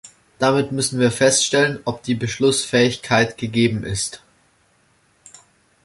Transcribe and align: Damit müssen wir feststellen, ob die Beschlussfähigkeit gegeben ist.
Damit 0.39 0.71
müssen 0.71 0.99
wir 0.99 1.11
feststellen, 1.11 1.79
ob 1.85 2.01
die 2.01 2.15
Beschlussfähigkeit 2.15 3.37
gegeben 3.37 3.83
ist. 3.83 4.23